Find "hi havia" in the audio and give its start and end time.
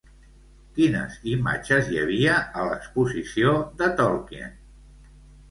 1.91-2.39